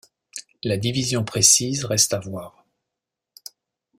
[0.63, 2.65] La division précise reste à voir.